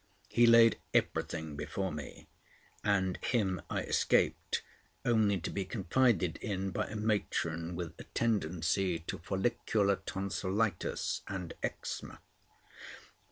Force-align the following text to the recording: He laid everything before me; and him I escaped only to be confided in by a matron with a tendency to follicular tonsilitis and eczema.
He 0.29 0.47
laid 0.47 0.79
everything 0.95 1.55
before 1.55 1.91
me; 1.91 2.27
and 2.83 3.17
him 3.17 3.61
I 3.69 3.83
escaped 3.83 4.63
only 5.05 5.39
to 5.39 5.51
be 5.51 5.63
confided 5.63 6.37
in 6.37 6.71
by 6.71 6.87
a 6.87 6.95
matron 6.95 7.75
with 7.75 7.93
a 7.99 8.05
tendency 8.05 8.97
to 8.97 9.19
follicular 9.19 9.97
tonsilitis 9.97 11.21
and 11.27 11.53
eczema. 11.61 12.19